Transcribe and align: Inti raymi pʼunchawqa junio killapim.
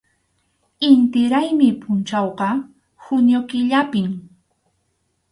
Inti 0.89 1.21
raymi 1.31 1.67
pʼunchawqa 1.81 2.47
junio 3.03 3.39
killapim. 3.49 4.09